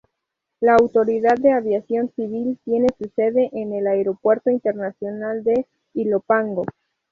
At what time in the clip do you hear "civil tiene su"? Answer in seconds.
2.15-3.07